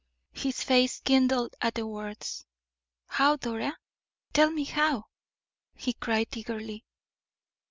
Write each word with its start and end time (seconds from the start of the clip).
His 0.33 0.63
face 0.63 0.99
kindled 0.99 1.53
at 1.61 1.75
the 1.75 1.85
words. 1.85 2.47
"How, 3.05 3.35
Dora? 3.35 3.77
Tell 4.33 4.49
me 4.49 4.63
how!" 4.63 5.05
he 5.75 5.93
cried, 5.93 6.35
eagerly. 6.35 6.83